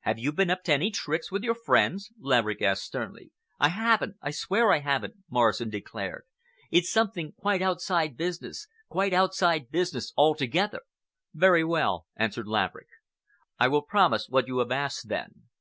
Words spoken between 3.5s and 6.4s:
"I haven't—I swear that I haven't," Morrison declared.